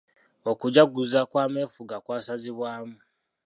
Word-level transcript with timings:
Okujaguza 0.51 1.19
kw'amefuga 1.29 1.95
kwasazibwamu. 2.05 2.97